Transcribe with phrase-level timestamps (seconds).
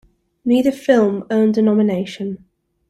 [0.43, 2.45] Neither film earned a nomination.